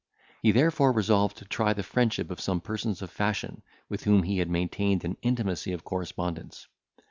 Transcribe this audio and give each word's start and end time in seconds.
He 0.41 0.51
therefore 0.51 0.91
resolved 0.93 1.37
to 1.37 1.45
try 1.45 1.73
the 1.73 1.83
friendship 1.83 2.31
of 2.31 2.41
some 2.41 2.59
persons 2.59 3.03
of 3.03 3.11
fashion, 3.11 3.61
with 3.87 4.05
whom 4.05 4.23
he 4.23 4.39
had 4.39 4.49
maintained 4.49 5.05
an 5.05 5.15
intimacy 5.21 5.73
of 5.73 5.83
correspondence. 5.83 6.65